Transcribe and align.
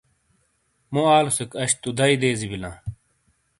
مُو 0.91 1.01
آلوسیک 1.17 1.51
اَش 1.61 1.71
تو 1.81 1.89
دئیی 1.97 2.15
دیزی 2.21 2.47
بِیلاں۔ 2.51 2.75